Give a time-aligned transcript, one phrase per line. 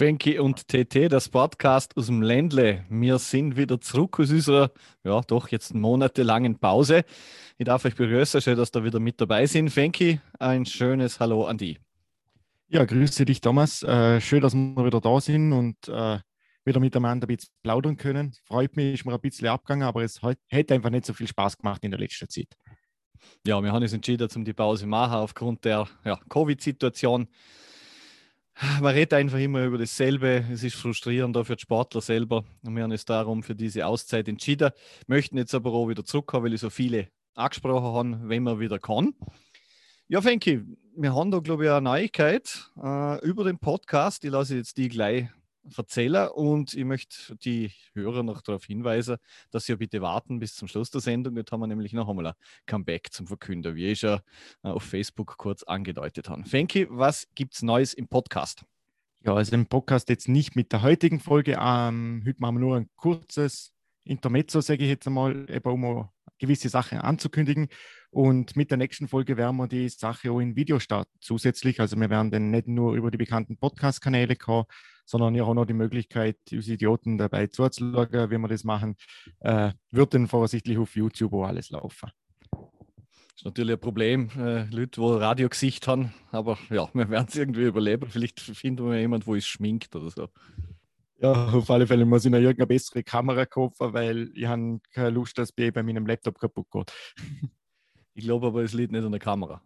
[0.00, 2.86] Fenki und TT, das Podcast aus dem Ländle.
[2.88, 4.70] Wir sind wieder zurück aus unserer,
[5.04, 7.04] ja, doch jetzt monatelangen Pause.
[7.58, 9.68] Ich darf euch begrüßen, schön, dass ihr wieder mit dabei sind.
[9.68, 11.78] Fenki, ein schönes Hallo an die.
[12.68, 13.82] Ja, grüße dich, Thomas.
[13.82, 16.18] Äh, schön, dass wir wieder da sind und äh,
[16.64, 18.32] wieder miteinander ein bisschen plaudern können.
[18.46, 21.28] Freut mich, ist mir ein bisschen abgegangen, aber es hat, hätte einfach nicht so viel
[21.28, 22.56] Spaß gemacht in der letzten Zeit.
[23.46, 27.28] Ja, wir haben uns entschieden, um die Pause zu machen aufgrund der ja, Covid-Situation
[28.80, 30.44] man redet einfach immer über dasselbe.
[30.52, 32.44] Es ist frustrierend auch für die Sportler selber.
[32.62, 34.70] Und wir haben uns darum für diese Auszeit entschieden.
[35.06, 38.78] Möchten jetzt aber auch wieder zurückkommen, weil ich so viele angesprochen habe, wenn man wieder
[38.78, 39.14] kann.
[40.08, 40.62] Ja, Fenki,
[40.96, 44.24] wir haben da, glaube ich, eine Neuigkeit äh, über den Podcast.
[44.24, 45.28] Ich lasse jetzt die gleich
[45.76, 49.16] erzählen und ich möchte die Hörer noch darauf hinweisen,
[49.50, 51.36] dass sie bitte warten bis zum Schluss der Sendung.
[51.36, 52.34] Jetzt haben wir nämlich noch einmal ein
[52.66, 54.20] Comeback zum Verkünder, wie ich ja
[54.62, 56.44] äh, auf Facebook kurz angedeutet habe.
[56.44, 58.64] Fenki, was gibt es Neues im Podcast?
[59.22, 61.58] Ja, also im Podcast jetzt nicht mit der heutigen Folge.
[61.60, 63.72] Ähm, heute machen wir nur ein kurzes
[64.04, 66.08] Intermezzo, sage ich jetzt einmal, um
[66.38, 67.68] gewisse Sachen anzukündigen.
[68.10, 71.80] Und mit der nächsten Folge werden wir die Sache auch in Video starten zusätzlich.
[71.80, 74.64] Also wir werden dann nicht nur über die bekannten Podcast-Kanäle kommen,
[75.10, 78.94] sondern ja auch noch die Möglichkeit, uns Idioten dabei zuzuschauen, wie wir das machen,
[79.40, 82.10] äh, wird dann voraussichtlich auf YouTube auch alles laufen.
[82.52, 87.34] Das ist natürlich ein Problem, äh, Leute, die Radiogesicht haben, aber ja, wir werden es
[87.34, 88.08] irgendwie überleben.
[88.08, 90.28] Vielleicht finden wir jemanden, wo es schminkt oder so.
[91.18, 95.10] Ja, auf alle Fälle muss ich noch irgendeine bessere Kamera kaufen, weil ich habe keine
[95.10, 96.92] Lust, dass bei meinem Laptop kaputt geht.
[98.14, 99.62] Ich glaube aber, es liegt nicht an der Kamera.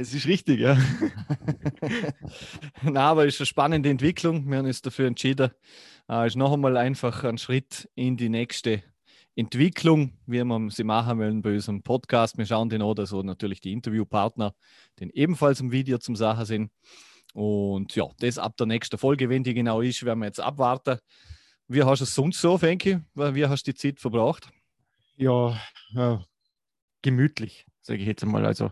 [0.00, 0.78] Es ist richtig, ja.
[2.82, 4.50] Na, aber es ist eine spannende Entwicklung.
[4.50, 5.50] Wir haben uns dafür entschieden.
[6.08, 8.82] Es ist noch einmal einfach ein Schritt in die nächste
[9.36, 12.38] Entwicklung, wie wir sie machen wollen bei unserem Podcast.
[12.38, 14.54] Wir schauen den an, dass so natürlich die Interviewpartner
[14.98, 16.70] den ebenfalls im Video zum Sachen sind.
[17.34, 20.98] Und ja, das ab der nächsten Folge, wenn die genau ist, werden wir jetzt abwarten.
[21.68, 23.00] Wie hast du es sonst so, Fenki?
[23.14, 24.48] Wie hast du die Zeit verbracht?
[25.18, 25.60] Ja,
[25.90, 26.24] ja
[27.02, 28.46] gemütlich, sage ich jetzt einmal.
[28.46, 28.70] Also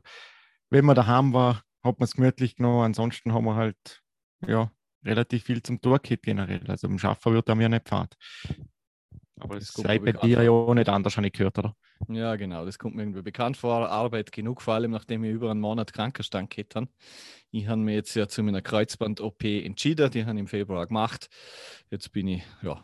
[0.71, 2.84] wenn man daheim war, hat man es gemütlich genommen.
[2.84, 4.03] Ansonsten haben wir halt
[4.47, 4.71] ja,
[5.05, 6.69] relativ viel zum Tourkit generell.
[6.69, 8.15] Also im Schaffen wird da mir nicht fad.
[9.41, 11.77] Aber das sei bei dir ja auch nicht anders, habe ich gehört, oder?
[12.09, 12.65] Ja, genau.
[12.65, 13.89] Das kommt mir irgendwie bekannt vor.
[13.89, 16.89] Arbeit genug, vor allem nachdem ich über einen Monat Krankenstand gehabt habe.
[17.50, 20.11] Ich habe mir jetzt ja zu meiner Kreuzband-OP entschieden.
[20.11, 21.29] Die habe ich im Februar gemacht.
[21.91, 22.83] Jetzt bin ich ja,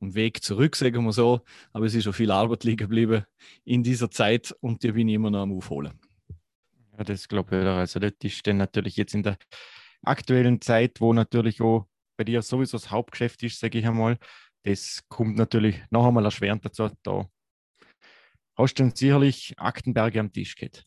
[0.00, 1.40] am Weg zurück, sagen wir so.
[1.72, 3.24] Aber es ist schon viel Arbeit liegen geblieben
[3.64, 5.98] in dieser Zeit und die bin ich immer noch am Aufholen.
[6.96, 7.66] Ja, das glaube ich.
[7.66, 9.36] Also das ist dann natürlich jetzt in der
[10.02, 11.86] aktuellen Zeit, wo natürlich auch
[12.16, 14.18] bei dir sowieso das Hauptgeschäft ist, sage ich einmal,
[14.64, 16.90] das kommt natürlich noch einmal erschwerend dazu.
[17.02, 17.28] Da
[18.56, 20.84] hast du dann sicherlich Aktenberge am Tisch gehabt.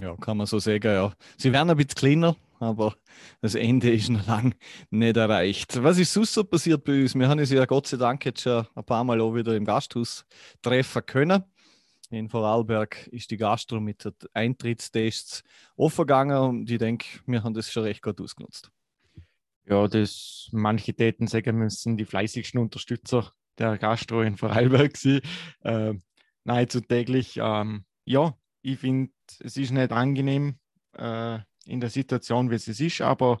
[0.00, 1.12] Ja, kann man so sagen, ja.
[1.36, 2.96] Sie werden ein bisschen kleiner, aber
[3.40, 4.52] das Ende ist noch lange
[4.90, 5.82] nicht erreicht.
[5.82, 7.14] Was ist sonst so passiert bei uns?
[7.14, 9.64] Wir haben uns ja Gott sei Dank jetzt schon ein paar Mal auch wieder im
[9.64, 10.24] Gasthaus
[10.62, 11.44] treffen können.
[12.10, 15.42] In Vorarlberg ist die Gastro mit den Eintrittstests
[15.76, 18.70] aufgegangen und ich denke, wir haben das schon recht gut ausgenutzt.
[19.66, 25.22] Ja, das manche Täten sagen müssen, die fleißigsten Unterstützer der Gastro in Vorarlberg sie
[25.62, 25.94] äh,
[26.44, 27.38] nahezu täglich.
[27.38, 30.58] Ähm, ja, ich finde, es ist nicht angenehm
[30.96, 33.38] äh, in der Situation, wie es ist, aber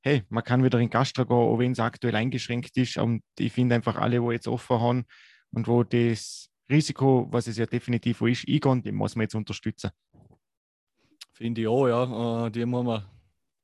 [0.00, 2.96] hey, man kann wieder in Gastro gehen, auch wenn es aktuell eingeschränkt ist.
[2.96, 5.04] Und ich finde einfach alle, wo jetzt offen haben
[5.50, 9.90] und wo das Risiko, was es ja definitiv ist, eingehen, den muss man jetzt unterstützen.
[11.32, 12.46] Finde ich auch, ja.
[12.46, 13.04] Äh, die muss man,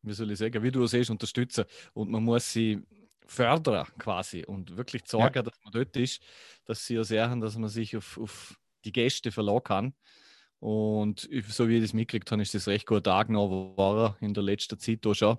[0.02, 1.64] wie soll ich sagen, wie du siehst, unterstützen.
[1.94, 2.82] Und man muss sie
[3.26, 5.42] fördern quasi und wirklich sorgen, ja.
[5.42, 6.22] dass man dort ist,
[6.64, 9.94] dass sie ja sehen, dass man sich auf, auf die Gäste verlassen kann.
[10.58, 14.44] Und so wie ich das mitgekriegt habe, ist das recht gut angenommen worden in der
[14.44, 15.38] letzten Zeit da schon.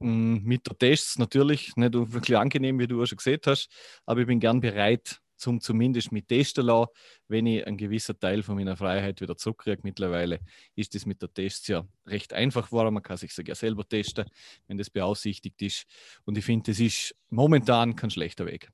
[0.00, 3.68] Mm, mit der Tests natürlich nicht wirklich angenehm, wie du auch schon gesehen hast,
[4.04, 6.90] aber ich bin gern bereit, zum zumindest mit testen lassen,
[7.28, 9.80] wenn ich einen gewissen Teil von meiner Freiheit wieder zurückkriege.
[9.84, 10.40] Mittlerweile
[10.74, 12.94] ist das mit der Tests ja recht einfach geworden.
[12.94, 14.26] Man kann sich sogar selber testen,
[14.66, 15.86] wenn das beaufsichtigt ist.
[16.24, 18.68] Und ich finde, das ist momentan kein schlechter Weg.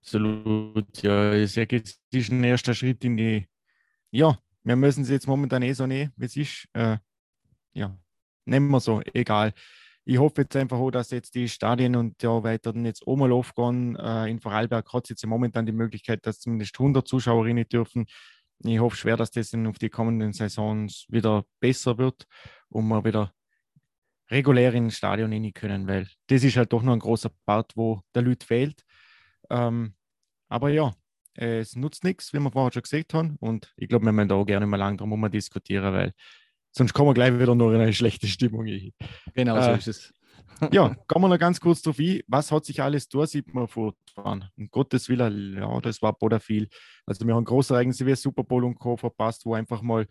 [0.00, 1.34] Absolut, ja.
[1.34, 3.46] Ich sage, jetzt ist ein erster Schritt in die,
[4.10, 6.68] ja, wir müssen es jetzt momentan eh so nehmen, wie es ist.
[6.72, 6.98] Äh,
[7.72, 7.98] ja,
[8.44, 9.52] nehmen wir so, egal
[10.10, 13.14] ich hoffe jetzt einfach auch, dass jetzt die Stadien und ja weiter dann jetzt auch
[13.14, 13.94] mal aufgehen.
[13.94, 18.06] Äh, in Vorarlberg hat es jetzt momentan die Möglichkeit, dass zumindest 100 Zuschauerinnen dürfen.
[18.64, 22.24] Ich hoffe schwer, dass das dann auf die kommenden Saisons wieder besser wird
[22.70, 23.32] und wir wieder
[24.32, 28.00] regulär ins Stadion rein können, weil das ist halt doch noch ein großer Part, wo
[28.12, 28.82] der Leute fehlt.
[29.48, 29.94] Ähm,
[30.48, 30.92] aber ja,
[31.34, 33.36] es nutzt nichts, wie wir vorher schon gesagt haben.
[33.38, 36.12] Und ich glaube, wir müssen da auch gerne mal lang drum diskutieren, weil
[36.72, 38.66] sonst kommen wir gleich wieder nur in eine schlechte Stimmung.
[39.34, 40.14] Genau, äh, so ist es.
[40.72, 42.20] ja, kommen wir noch ganz kurz drauf ein.
[42.26, 44.44] Was hat sich alles da, sieht man fortfahren?
[44.56, 46.68] Um Gottes Willen, ja, das war Boda viel.
[47.06, 48.96] Also, wir haben große Ereignisse wie Super Bowl und Co.
[48.96, 50.06] verpasst, wo einfach mal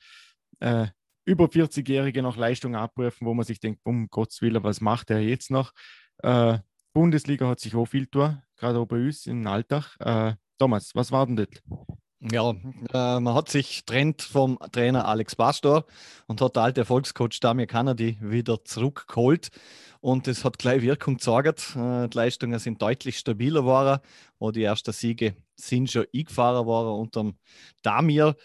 [0.60, 0.88] äh,
[1.26, 5.20] über 40-Jährige noch Leistung abrufen, wo man sich denkt, um Gottes Willen, was macht er
[5.20, 5.72] jetzt noch?
[6.24, 6.58] Äh,
[6.94, 9.96] Bundesliga hat sich auch viel tun, gerade auch bei uns im Alltag.
[10.00, 11.48] Äh, Thomas, was war denn das?
[12.22, 15.86] Ja, äh, man hat sich trennt vom Trainer Alex Pastor
[16.28, 19.50] und hat der alte Erfolgscoach Damir Kennedy wieder zurückgeholt.
[20.02, 21.78] Und es hat gleich Wirkung gezeigt.
[21.78, 24.02] Äh, die Leistungen sind deutlich stabiler geworden.
[24.38, 27.32] Und die ersten Siege sind schon eingefahren worden unter
[27.84, 28.36] Damir.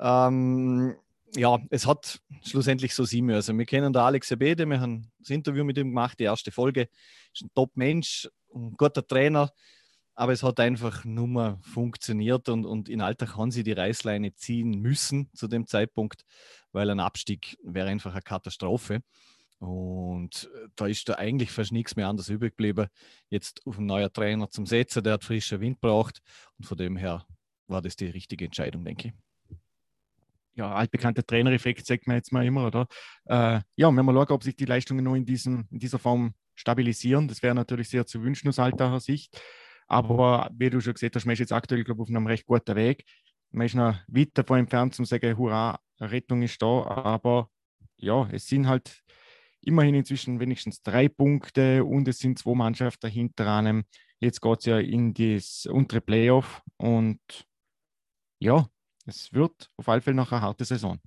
[0.00, 0.96] Ähm,
[1.36, 3.56] ja, es hat schlussendlich so sein müssen.
[3.56, 6.88] Wir kennen da Alex Ebede, wir haben das Interview mit ihm gemacht, die erste Folge.
[7.32, 9.52] Ist ein Top-Mensch, ein guter Trainer
[10.20, 14.34] aber es hat einfach nur mal funktioniert und, und in Alltag haben sie die Reißleine
[14.34, 16.26] ziehen müssen zu dem Zeitpunkt,
[16.72, 19.00] weil ein Abstieg wäre einfach eine Katastrophe.
[19.60, 22.88] Und äh, da ist da eigentlich fast nichts mehr anders übrig geblieben.
[23.30, 26.20] Jetzt auf einen neuen Trainer zum Setzen, der hat frischer Wind braucht.
[26.58, 27.24] Und von dem her
[27.66, 29.56] war das die richtige Entscheidung, denke ich.
[30.54, 32.86] Ja, altbekannter Trainereffekt, sagt man jetzt mal immer, oder?
[33.24, 36.34] Äh, ja, wenn wir schauen, ob sich die Leistungen nur in, diesem, in dieser Form
[36.56, 39.40] stabilisieren, das wäre natürlich sehr zu wünschen aus alter Sicht.
[39.90, 42.46] Aber wie du schon gesagt hast, man ist jetzt aktuell, glaube ich, auf einem recht
[42.46, 43.04] guten Weg.
[43.50, 46.84] Man ist noch weit davon entfernt, zu sagen, hurra, Rettung ist da.
[46.86, 47.50] Aber
[47.96, 49.02] ja, es sind halt
[49.62, 53.82] immerhin inzwischen wenigstens drei Punkte und es sind zwei Mannschaften dahinter einem.
[54.20, 57.20] Jetzt geht es ja in das untere Playoff und
[58.38, 58.68] ja,
[59.06, 61.00] es wird auf alle Fälle noch eine harte Saison.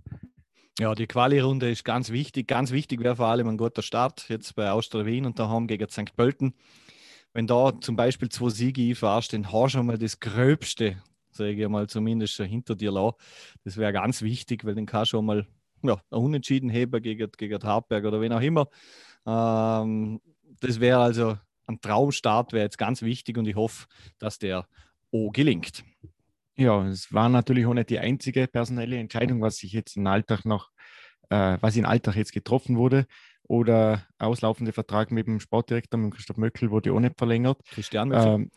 [0.77, 2.47] Ja, die Quali-Runde ist ganz wichtig.
[2.47, 5.87] Ganz wichtig wäre vor allem ein guter Start jetzt bei Austria Wien und daheim gegen
[5.87, 6.15] St.
[6.17, 6.55] Pölten
[7.33, 11.01] wenn da zum Beispiel zwei Siege einfährst, dann hast du schon mal das Gröbste,
[11.31, 13.17] sage ich mal, zumindest hinter dir lassen.
[13.63, 15.47] Das wäre ganz wichtig, weil dann kannst du schon mal
[15.81, 18.67] ja, ein Unentschieden heben gegen, gegen Hartberg oder wen auch immer.
[19.25, 20.21] Ähm,
[20.61, 23.87] das wäre also ein Traumstart, wäre jetzt ganz wichtig und ich hoffe,
[24.19, 24.67] dass der
[25.11, 25.83] O gelingt.
[26.55, 30.45] Ja, es war natürlich auch nicht die einzige personelle Entscheidung, was sich jetzt im Alltag
[30.45, 30.69] noch,
[31.29, 33.07] äh, was im Alltag jetzt getroffen wurde
[33.43, 37.59] oder auslaufende Vertrag mit dem Sportdirektor, mit Christoph Möckel, wurde auch nicht verlängert.
[37.69, 38.33] Christian Möckel.
[38.33, 38.51] Ähm,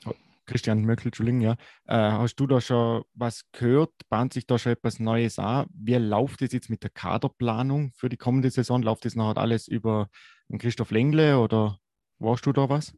[0.46, 1.52] Christian Möckel, Entschuldigung, ja.
[1.86, 3.90] Äh, hast du da schon was gehört?
[4.08, 5.66] Bahnt sich da schon etwas Neues an?
[5.74, 8.82] Wie läuft es jetzt mit der Kaderplanung für die kommende Saison?
[8.82, 10.08] Läuft das nachher alles über
[10.56, 11.78] Christoph Lengle oder
[12.20, 12.96] weißt du da was?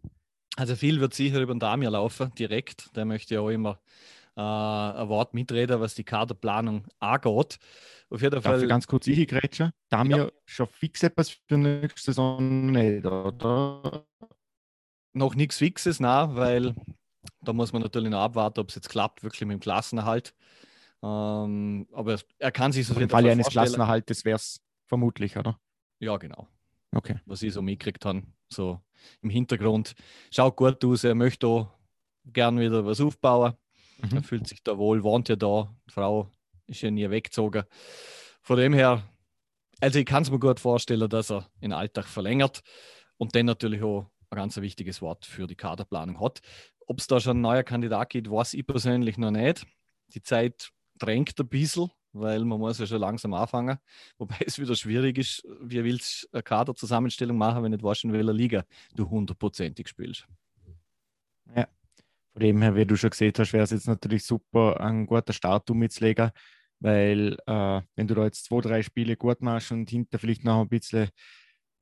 [0.56, 2.94] Also viel wird sicher über den Damir laufen, direkt.
[2.96, 3.80] Der möchte ja auch immer
[4.38, 7.58] äh, ein Wort mitreden, was die Kaderplanung angeht.
[8.08, 8.52] Auf jeden Fall.
[8.52, 9.72] Darf ich ganz kurz eingrätschen?
[9.88, 10.16] Da haben ja.
[10.18, 14.06] wir schon fix etwas für nächste Saison nicht, oder?
[15.12, 16.74] Noch nichts Fixes, nein, weil
[17.42, 20.34] da muss man natürlich noch abwarten, ob es jetzt klappt, wirklich mit dem Klassenerhalt.
[21.02, 25.58] Ähm, aber er kann sich so Im Fall eines Klassenerhaltes wäre es vermutlich, oder?
[25.98, 26.46] Ja, genau.
[26.94, 27.16] Okay.
[27.26, 28.80] Was ich so mitgekriegt habe, so
[29.20, 29.94] im Hintergrund.
[30.30, 31.68] Schaut gut aus, er möchte auch
[32.24, 33.54] gern wieder was aufbauen.
[33.98, 34.16] Mhm.
[34.16, 35.74] Er fühlt sich da wohl, wohnt ja da.
[35.86, 36.30] Die Frau
[36.66, 37.64] ist ja nie weggezogen.
[38.42, 39.02] Von dem her,
[39.80, 42.62] also ich kann es mir gut vorstellen, dass er den Alltag verlängert
[43.16, 46.40] und dann natürlich auch ein ganz wichtiges Wort für die Kaderplanung hat.
[46.86, 49.66] Ob es da schon ein neuer Kandidat gibt, weiß ich persönlich noch nicht.
[50.14, 53.78] Die Zeit drängt ein bisschen, weil man muss ja schon langsam anfangen.
[54.18, 58.04] Wobei es wieder schwierig ist, wie willst du eine Kaderzusammenstellung machen, wenn du nicht weißt,
[58.04, 58.64] in welcher Liga
[58.94, 60.26] du hundertprozentig spielst.
[61.54, 61.66] Ja,
[62.38, 65.32] von dem her, wie du schon gesehen hast, wäre es jetzt natürlich super, einen guten
[65.32, 66.30] Start mitzulegen,
[66.78, 70.60] weil äh, wenn du da jetzt zwei, drei Spiele gut machst und hinter vielleicht noch
[70.60, 71.08] ein bisschen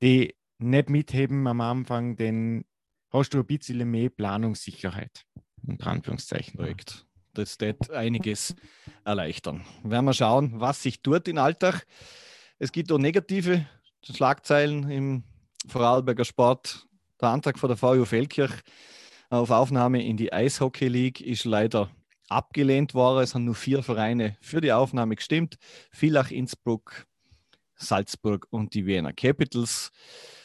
[0.01, 2.65] die nicht mitheben am Anfang, dann
[3.11, 5.25] hast du ein bisschen mehr Planungssicherheit.
[5.67, 6.57] Unter Anführungszeichen.
[6.57, 7.05] Korrekt.
[7.35, 8.55] Das wird einiges
[9.05, 9.63] erleichtern.
[9.83, 11.85] Werden wir schauen, was sich tut im Alltag.
[12.57, 13.67] Es gibt auch negative
[14.03, 15.23] Schlagzeilen im
[15.67, 16.87] Vorarlberger Sport.
[17.21, 18.63] Der Antrag von der VU Feldkirch
[19.29, 21.89] auf Aufnahme in die Eishockey League ist leider
[22.29, 23.23] abgelehnt worden.
[23.23, 25.57] Es haben nur vier Vereine für die Aufnahme gestimmt.
[25.91, 27.05] Villach, Innsbruck,
[27.75, 29.91] Salzburg und die Vienna Capitals.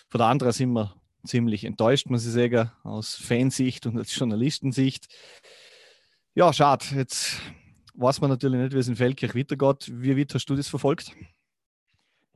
[0.08, 5.06] Von der anderen sind wir ziemlich enttäuscht, muss ich sagen, aus Fansicht und als Journalistensicht.
[6.34, 6.84] Ja, schade.
[6.94, 7.40] Jetzt
[7.94, 9.90] weiß man natürlich nicht, wie es in Feldkirch weitergeht.
[9.92, 11.12] Wie weit hast du das verfolgt?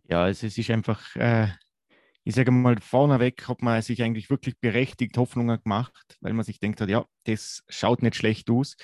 [0.08, 1.48] Ja, es ist einfach äh,
[2.26, 6.58] ich sage mal, vorneweg hat man sich eigentlich wirklich berechtigt Hoffnungen gemacht, weil man sich
[6.58, 8.74] denkt hat, ja, das schaut nicht schlecht aus.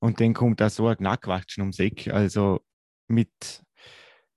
[0.00, 2.60] Und dann kommt da so ein Knackquatschen ums Eck, also
[3.06, 3.62] mit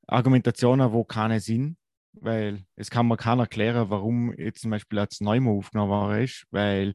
[0.05, 1.77] Argumentationen, wo keine sind,
[2.12, 6.45] weil es kann mir keiner erklären, warum jetzt zum Beispiel als Neumann aufgenommen worden ist,
[6.51, 6.93] weil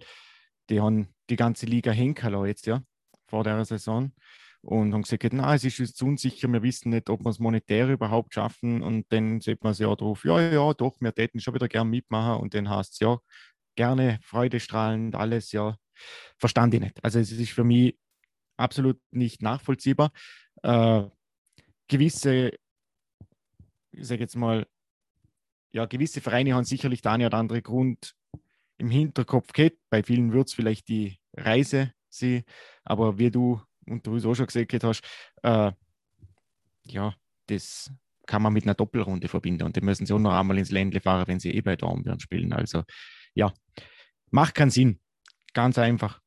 [0.71, 2.83] die haben die ganze Liga hinken jetzt, ja,
[3.27, 4.13] vor der Saison.
[4.63, 7.89] Und haben gesagt, na, es ist uns unsicher, wir wissen nicht, ob wir es monetär
[7.89, 8.83] überhaupt schaffen.
[8.83, 11.89] Und dann sieht man es ja drauf, ja, ja, doch, wir täten schon wieder gern
[11.89, 12.43] mitmachen.
[12.43, 13.19] Und dann heißt es ja,
[13.77, 15.77] gerne, freudestrahlend, alles, ja,
[16.39, 17.05] verstand ich nicht.
[17.05, 17.97] Also es ist für mich
[18.57, 20.11] absolut nicht nachvollziehbar.
[20.63, 21.05] Äh,
[21.87, 22.53] gewisse,
[23.93, 24.67] ich sage jetzt mal,
[25.71, 28.15] ja, gewisse Vereine haben sicherlich da eine oder andere Grund
[28.79, 29.77] im Hinterkopf gehabt.
[29.91, 32.45] Bei vielen wird es vielleicht die Reise sie,
[32.85, 35.03] aber wie du und du es auch schon gesagt hast,
[35.43, 35.73] äh,
[36.87, 37.15] ja,
[37.47, 37.91] das
[38.27, 41.01] kann man mit einer Doppelrunde verbinden und die müssen sie auch noch einmal ins Ländle
[41.01, 42.53] fahren, wenn sie eh bei Dornbirn spielen.
[42.53, 42.85] Also
[43.35, 43.53] ja,
[44.31, 45.01] macht keinen Sinn.
[45.55, 46.21] Ganz einfach.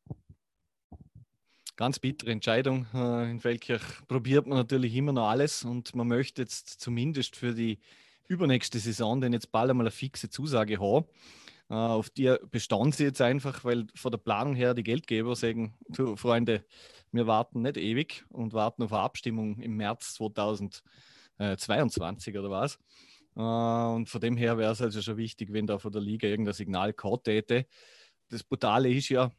[1.75, 2.87] Ganz bittere Entscheidung.
[2.93, 7.53] Äh, in Feldkirch probiert man natürlich immer noch alles und man möchte jetzt zumindest für
[7.53, 7.79] die
[8.27, 11.05] übernächste Saison denn jetzt bald einmal eine fixe Zusage haben.
[11.71, 15.73] Äh, auf die bestanden sie jetzt einfach, weil von der Planung her die Geldgeber sagen,
[15.87, 16.65] du Freunde,
[17.13, 22.77] wir warten nicht ewig und warten auf eine Abstimmung im März 2022 oder was.
[23.37, 26.27] Äh, und von dem her wäre es also schon wichtig, wenn da von der Liga
[26.27, 27.65] irgendein Signal kommt täte.
[28.27, 29.31] Das Brutale ist ja,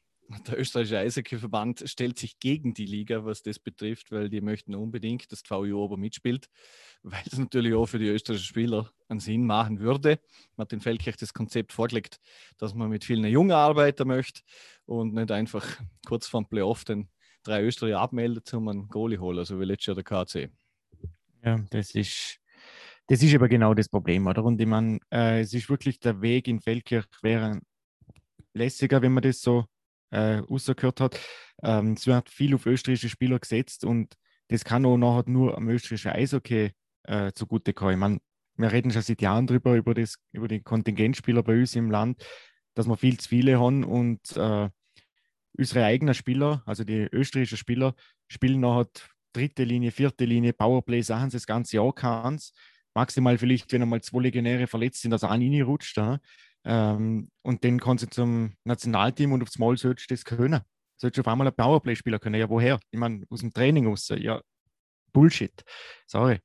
[0.47, 5.31] der österreichische Eishockeyverband stellt sich gegen die Liga, was das betrifft, weil die möchten unbedingt,
[5.33, 6.49] dass die VU aber mitspielt,
[7.03, 10.21] weil es natürlich auch für die österreichischen Spieler einen Sinn machen würde.
[10.57, 12.19] Man hat Feldkirch das Konzept vorgelegt,
[12.59, 14.43] dass man mit vielen jungen Arbeiter möchte
[14.87, 15.67] und nicht einfach
[16.07, 17.09] kurz vor dem Playoff den
[17.43, 20.51] drei Österreicher abmeldet, um einen Goalie holen, so wie letztes Jahr der KC.
[21.45, 22.39] Ja, das ist,
[23.09, 24.45] das ist aber genau das Problem, oder?
[24.45, 27.61] Und ich meine, äh, es ist wirklich der Weg in Feldkirch wäre
[28.55, 29.67] lässiger, wenn man das so
[30.13, 31.21] äh, rausgehört hat.
[31.63, 34.15] Ähm, es wird viel auf österreichische Spieler gesetzt und
[34.49, 36.73] das kann auch nachher nur am österreichischen Eishockey
[37.05, 37.95] äh, zugutekommen.
[37.95, 38.19] Ich meine,
[38.57, 42.25] wir reden schon seit Jahren drüber, über, das, über die Kontingentspieler bei uns im Land,
[42.75, 44.69] dass wir viel zu viele haben und äh,
[45.59, 47.95] unsere eigenen Spieler, also die österreichischen Spieler,
[48.29, 48.89] spielen nachher
[49.33, 52.57] dritte Linie, vierte Linie, Powerplay, Sachen das ganze Jahr kannst.
[52.95, 55.97] Maximal vielleicht, wenn einmal zwei Legionäre verletzt sind, dass er auch rutscht.
[55.97, 56.19] Ja?
[56.65, 60.61] Ähm, und den kannst du zum Nationalteam und aufs Mal sollst du das können.
[60.97, 62.37] Sollst du auf einmal ein Powerplay-Spieler können.
[62.37, 62.79] Ja, woher?
[62.91, 64.09] Ich meine, aus dem Training raus.
[64.17, 64.41] Ja,
[65.13, 65.65] Bullshit.
[66.07, 66.39] Sorry.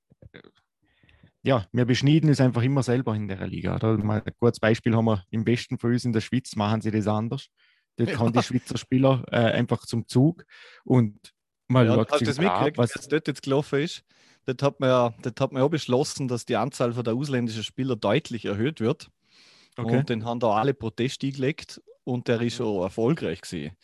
[1.44, 3.76] Ja, wir beschneiden es einfach immer selber in der Liga.
[3.76, 3.98] Oder?
[3.98, 6.92] Mal ein kurzes Beispiel haben wir im besten für uns in der Schweiz, machen sie
[6.92, 7.48] das anders.
[7.96, 8.16] Dort ja.
[8.18, 10.46] kommen die Schweizer Spieler äh, einfach zum Zug
[10.84, 11.34] und
[11.68, 14.04] mal ja, hast du das mitgekriegt, was dort jetzt gelaufen ist?
[14.46, 17.96] Dort hat man ja, dort hat man ja beschlossen, dass die Anzahl der ausländischen Spieler
[17.96, 19.10] deutlich erhöht wird.
[19.78, 19.98] Okay.
[19.98, 23.76] Und den haben da alle Proteste eingelegt und der ist schon erfolgreich gewesen.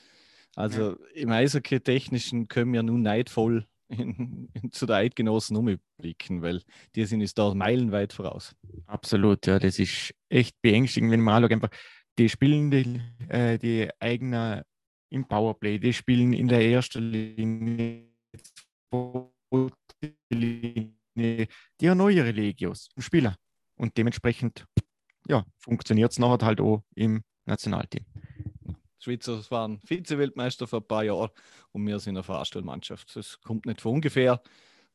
[0.55, 0.97] Also ja.
[1.13, 6.61] im Eishockey-Technischen können wir nun neidvoll in, in, zu der Eidgenossen umblicken, weil
[6.95, 8.55] die sind uns da meilenweit voraus.
[8.87, 11.69] Absolut, ja, das ist echt beängstigend, wenn man einfach,
[12.17, 14.65] die spielen die, äh, die eigene
[15.09, 18.07] im Powerplay, die spielen in der ersten Linie,
[21.15, 23.35] die haben neue Legios, Spieler.
[23.75, 24.65] Und dementsprechend
[25.27, 28.05] ja, funktioniert es nachher halt auch im Nationalteam.
[28.65, 31.29] Die Schweizer waren Vize-Weltmeister vor ein paar Jahren
[31.71, 33.15] und wir sind eine Fahrstuhlmannschaft.
[33.15, 34.41] Das kommt nicht von ungefähr.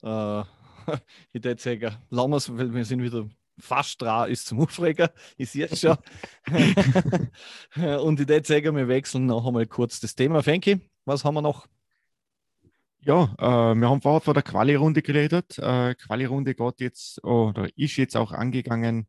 [0.02, 0.40] Äh,
[1.32, 5.08] ich würde sagen, lassen wir es, weil wir sind wieder fast dran, ist zum Aufregen.
[5.38, 5.96] Sehe es schon.
[8.00, 10.42] und ich würde sagen, wir wechseln noch einmal kurz das Thema.
[10.42, 11.66] Fenki, was haben wir noch?
[13.00, 15.58] Ja, äh, wir haben vorher vor der Quali-Runde geredet.
[15.58, 19.06] Äh, Quali-Runde geht jetzt oder ist jetzt auch angegangen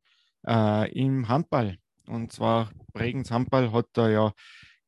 [0.47, 1.77] äh, im Handball.
[2.07, 4.33] Und zwar Bregenz Handball hat da ja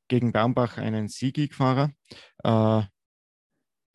[0.07, 1.95] gegen Bernbach einen Sieg gefahren.
[2.43, 2.83] Äh,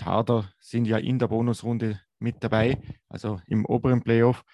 [0.02, 4.44] Harder sind ja in der Bonusrunde mit dabei, also im oberen Playoff.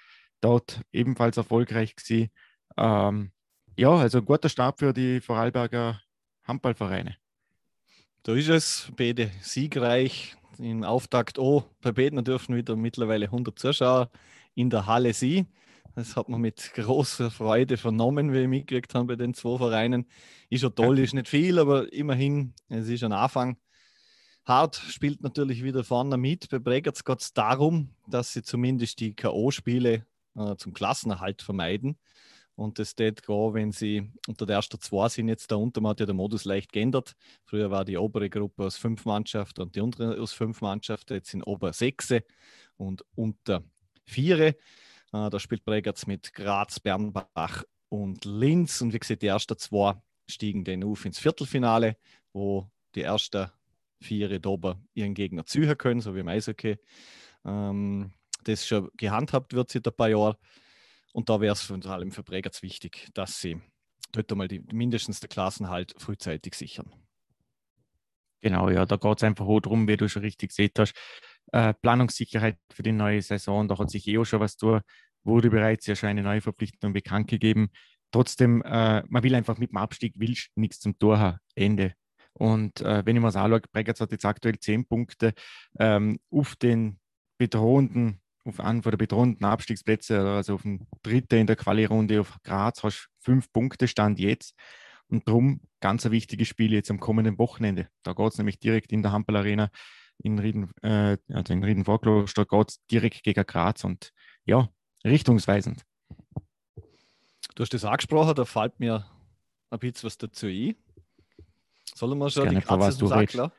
[0.41, 2.31] Dort ebenfalls erfolgreich gewesen.
[2.77, 3.33] Ähm,
[3.77, 6.01] ja, also guter Start für die Vorarlberger
[6.45, 7.17] Handballvereine.
[8.23, 11.39] Da ist es, beide siegreich im Auftakt.
[11.39, 14.11] Oh, bei beiden dürfen wieder mittlerweile 100 Zuschauer
[14.55, 15.47] in der Halle sie.
[15.95, 20.07] Das hat man mit großer Freude vernommen, wie wir mitgekriegt haben bei den zwei Vereinen.
[20.49, 23.59] Ist schon toll, ist nicht viel, aber immerhin, es ist ein Anfang.
[24.45, 26.49] Hart spielt natürlich wieder vorne mit.
[26.49, 31.99] Bei Bregerz geht es darum, dass sie zumindest die K.O.-Spiele äh, zum Klassenerhalt vermeiden.
[32.55, 35.29] Und das geht gar, wenn sie unter der ersten zwei sind.
[35.29, 37.15] Jetzt da unten hat ja der Modus leicht geändert.
[37.45, 41.15] Früher war die obere Gruppe aus fünf Mannschaften und die untere aus fünf Mannschaften.
[41.15, 42.13] Jetzt sind ober sechs
[42.77, 43.63] und unter
[44.05, 44.55] vier.
[45.13, 48.81] Äh, da spielt Bregenz mit Graz, Bernbach und Linz.
[48.81, 49.95] Und wie gesagt, die ersten zwei
[50.29, 51.97] stiegen dann auf ins Viertelfinale,
[52.33, 53.51] wo die ersten
[54.01, 56.79] vier Dober ihren Gegner ziehen können, so wie im Eishockey.
[57.45, 58.13] Ähm,
[58.45, 60.37] das schon gehandhabt wird seit ein paar Jahren.
[61.13, 63.61] Und da wäre es vor allem für Bregenz wichtig, dass sie
[64.13, 66.93] dort einmal die, mindestens der Klassenhalt frühzeitig sichern.
[68.41, 70.95] Genau, ja, da geht es einfach auch darum, wie du schon richtig gesehen hast.
[71.53, 74.81] Äh, Planungssicherheit für die neue Saison, da hat sich eh schon was tun,
[75.23, 77.71] wurde bereits ja schon eine neue Verpflichtung bekannt gegeben.
[78.11, 81.39] Trotzdem, äh, man will einfach mit dem Abstieg willst nichts zum Tor haben.
[81.55, 81.95] Ende.
[82.33, 85.35] Und äh, wenn ich mir das anschaue, Bregenz hat jetzt aktuell zehn Punkte
[85.79, 86.99] ähm, auf den
[87.39, 92.39] bedrohenden, auf einen von der bedrohten Abstiegsplätze, also auf den dritten in der Quali-Runde auf
[92.45, 94.55] Graz, hast fünf Punkte Stand jetzt.
[95.09, 97.89] Und darum ganz ein wichtiges Spiel jetzt am kommenden Wochenende.
[98.03, 99.71] Da geht es nämlich direkt in der Hampel Arena
[100.23, 104.13] in Rieden, äh, also in Rieden Vorkloster, geht es direkt gegen Graz und
[104.45, 104.69] ja,
[105.05, 105.83] richtungsweisend.
[107.55, 109.07] Du hast das angesprochen, da fällt mir
[109.71, 110.75] ein bisschen was dazu ein.
[111.95, 113.53] Sollen wir schon Gerne, die Katze zum Sack lassen?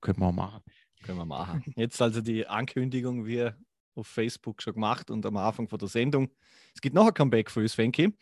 [0.00, 0.62] Können wir machen.
[1.02, 1.64] Können wir machen.
[1.76, 3.50] Jetzt also die Ankündigung, wie
[3.94, 6.30] auf Facebook schon gemacht und am Anfang von der Sendung.
[6.74, 8.14] Es gibt noch ein Comeback für uns, Fenki.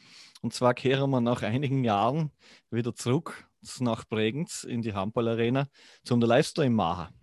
[0.42, 2.30] Und zwar kehren wir nach einigen Jahren
[2.70, 3.49] wieder zurück
[3.80, 5.68] nach Bregenz in die Handball Arena
[6.04, 7.14] zum Livestream machen.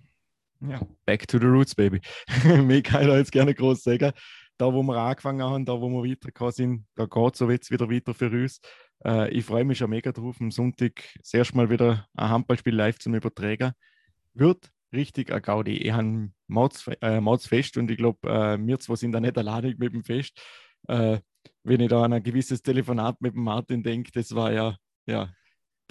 [0.61, 2.01] Ja, back to the roots, baby.
[2.63, 4.11] Mehr kann da jetzt gerne groß sagen.
[4.57, 7.71] Da, wo wir angefangen haben, da, wo wir weitergekommen sind, da geht es so jetzt
[7.71, 8.61] wieder weiter für uns.
[9.03, 12.75] Äh, ich freue mich schon mega drauf, am Sonntag das erste Mal wieder ein Handballspiel
[12.75, 13.71] live zum Übertragen.
[14.35, 15.77] Wird richtig ein Gaudi.
[15.77, 19.73] Ich habe Mords, äh, Mordsfest und ich glaube, äh, wir zwei sind da nicht alleine
[19.77, 20.39] mit dem Fest.
[20.87, 21.19] Äh,
[21.63, 24.75] wenn ich da an ein gewisses Telefonat mit dem Martin denke, das war ja,
[25.07, 25.33] ja,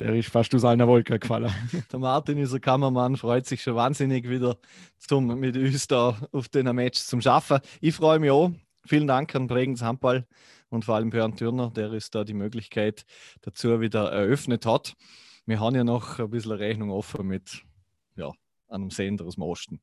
[0.00, 1.52] der ist fast aus einer Wolke gefallen.
[1.92, 4.56] Der Martin, unser Kameramann, freut sich schon wahnsinnig wieder
[4.98, 7.60] zum, mit uns da auf den Match zum Schaffen.
[7.80, 8.50] Ich freue mich auch.
[8.86, 10.26] Vielen Dank an Bregenz Handball
[10.70, 13.04] und vor allem Björn Thürner, der uns da die Möglichkeit
[13.42, 14.94] dazu wieder eröffnet hat.
[15.44, 17.62] Wir haben ja noch ein bisschen eine Rechnung offen mit
[18.16, 18.32] ja,
[18.68, 19.80] einem Sender aus dem Osten.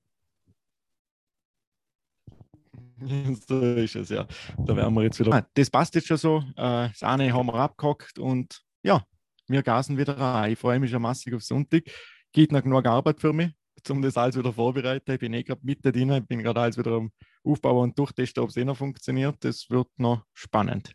[3.47, 4.25] so ist es, ja.
[4.57, 5.31] Da werden wir jetzt wieder.
[5.31, 6.37] Ah, das passt jetzt schon so.
[6.55, 9.03] Äh, das eine haben wir abgehackt und ja,
[9.47, 10.51] wir gasen wieder an.
[10.51, 11.83] Ich freue mich schon massig auf Sonntag.
[12.31, 13.51] Geht noch genug Arbeit für mich,
[13.89, 15.11] um das alles wieder vorzubereiten.
[15.11, 17.11] Ich bin eh gerade mitten drin, ich bin gerade alles wieder am
[17.43, 19.37] Aufbauen und durchtesten, ob es eh noch funktioniert.
[19.39, 20.91] Das wird noch spannend.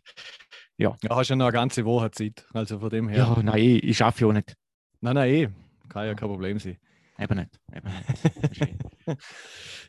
[0.77, 2.45] Ja, hast ja noch eine ganze Woche Zeit.
[2.53, 3.17] Also von dem her.
[3.17, 4.55] Ja, nein, ich, ich schaffe ja auch nicht.
[5.01, 5.49] Nein, nein, eh.
[5.89, 6.77] Kann ja kein Problem sein.
[7.19, 7.59] Eben nicht.
[7.75, 8.75] Eben nicht.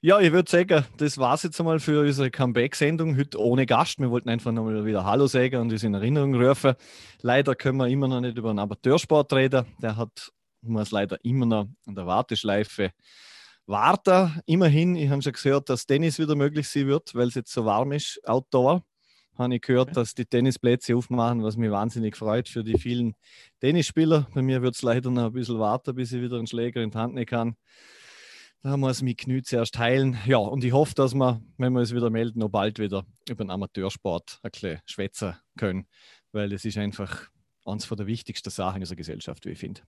[0.03, 3.16] Ja, ich würde sagen, das war es jetzt einmal für unsere Comeback-Sendung.
[3.16, 3.98] Heute ohne Gast.
[3.98, 6.74] Wir wollten einfach nochmal wieder Hallo sagen und uns in Erinnerung rufen.
[7.22, 9.66] Leider können wir immer noch nicht über einen Amateursport reden.
[9.81, 10.31] Der hat,
[10.62, 12.90] muss leider immer noch an der Warteschleife
[13.66, 14.40] warten.
[14.46, 17.64] Immerhin, ich habe schon gehört, dass Tennis wieder möglich sein wird, weil es jetzt so
[17.64, 18.85] warm ist, outdoor.
[19.37, 23.14] Habe ich gehört, dass die Tennisplätze aufmachen, was mich wahnsinnig freut für die vielen
[23.61, 24.29] Tennisspieler.
[24.33, 26.90] Bei mir wird es leider noch ein bisschen warten, bis ich wieder einen Schläger in
[26.90, 27.57] die Hand nehmen kann.
[28.64, 30.18] Da muss mich Knü zuerst heilen.
[30.24, 33.44] Ja, und ich hoffe, dass wir, wenn wir uns wieder melden, noch bald wieder über
[33.44, 35.87] den Amateursport ein bisschen schwätzen können,
[36.33, 37.29] weil es ist einfach
[37.66, 39.83] eines der wichtigsten Sachen in unserer Gesellschaft, wie ich finde.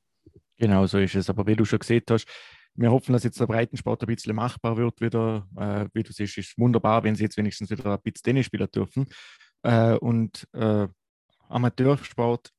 [0.58, 1.30] Genau so ist es.
[1.30, 2.26] Aber wie du schon gesehen hast,
[2.74, 5.48] wir hoffen, dass jetzt der Breitensport ein bisschen machbar wird wieder.
[5.56, 8.68] Äh, wie du siehst, ist wunderbar, wenn sie jetzt wenigstens wieder ein bisschen Tennis spielen
[8.70, 9.06] dürfen.
[9.62, 10.86] Äh, und äh,
[11.48, 12.50] Amateursport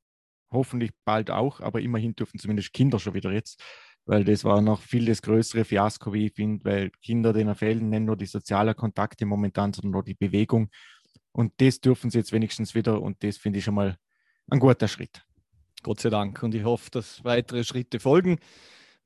[0.50, 3.62] hoffentlich bald auch, aber immerhin dürfen zumindest Kinder schon wieder jetzt,
[4.08, 7.90] weil das war noch viel das größere Fiasko, wie ich finde, weil Kinder, denen fehlen
[7.90, 10.70] nicht nur die sozialen Kontakte momentan, sondern nur die Bewegung.
[11.34, 13.98] Und das dürfen sie jetzt wenigstens wieder und das finde ich schon mal
[14.50, 15.26] ein guter Schritt.
[15.84, 16.42] Gott sei Dank.
[16.42, 18.40] Und ich hoffe, dass weitere Schritte folgen.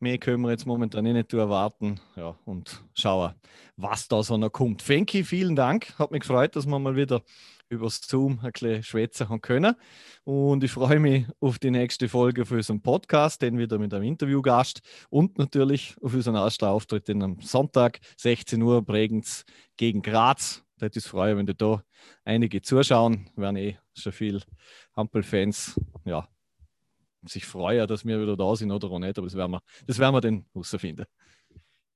[0.02, 2.00] Mehr können wir jetzt momentan eh nicht erwarten.
[2.16, 3.36] Ja, und schauen,
[3.78, 4.82] was da so noch kommt.
[4.82, 5.94] Fenki, vielen Dank.
[6.00, 7.22] Hat mich gefreut, dass wir mal wieder
[7.70, 9.76] über Zoom ein bisschen schwätzen haben können.
[10.24, 14.06] Und ich freue mich auf die nächste Folge für unseren Podcast, den wieder mit einem
[14.06, 19.46] Interviewgast und natürlich auf unseren ersten Auftritt am Sonntag, 16 Uhr, Bregenz
[19.78, 20.64] gegen Graz.
[20.80, 21.84] Das ist freuen, wenn du da
[22.26, 23.30] einige zuschauen.
[23.36, 24.42] Werden eh schon viele
[24.96, 26.28] Hampel-Fans ja,
[27.26, 30.00] sich freuen, dass wir wieder da sind oder auch nicht, aber das werden wir, das
[30.00, 31.06] werden wir dann herausfinden.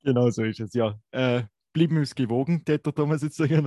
[0.04, 1.00] Genau so ist es, ja.
[1.12, 3.66] Äh, blieben uns gewogen, täte der Thomas jetzt sagen.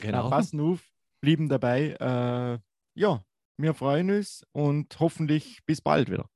[0.00, 0.26] Genau.
[0.26, 0.80] Äh, passen auf,
[1.20, 1.96] blieben dabei.
[2.00, 2.58] Äh,
[2.98, 3.24] ja,
[3.56, 6.28] wir freuen uns und hoffentlich bis bald wieder.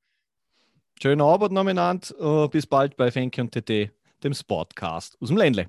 [1.00, 2.44] Schönen Abend miteinander.
[2.44, 5.68] Äh, Bis bald bei Fenke und TT, dem Sportcast aus dem Ländle.